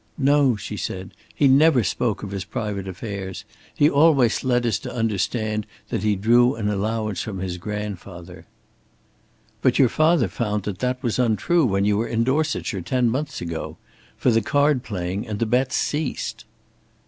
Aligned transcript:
"No," 0.17 0.55
she 0.55 0.77
said. 0.77 1.11
"He 1.31 1.47
never 1.47 1.83
spoke 1.83 2.23
of 2.23 2.31
his 2.31 2.43
private 2.43 2.87
affairs. 2.87 3.45
He 3.75 3.87
always 3.87 4.43
led 4.43 4.65
us 4.65 4.79
to 4.79 4.91
understand 4.91 5.67
that 5.89 6.01
he 6.01 6.15
drew 6.15 6.55
an 6.55 6.69
allowance 6.69 7.21
from 7.21 7.37
his 7.37 7.57
grandfather." 7.59 8.47
"But 9.61 9.77
your 9.77 9.89
father 9.89 10.27
found 10.27 10.63
that 10.63 10.79
that 10.79 11.03
was 11.03 11.19
untrue 11.19 11.65
when 11.67 11.85
you 11.85 11.97
were 11.97 12.07
in 12.07 12.23
Dorsetshire, 12.23 12.81
ten 12.81 13.11
months 13.11 13.41
ago. 13.41 13.77
For 14.17 14.31
the 14.31 14.41
card 14.41 14.81
playing 14.81 15.27
and 15.27 15.37
the 15.37 15.45
bets 15.45 15.75
ceased." 15.75 16.45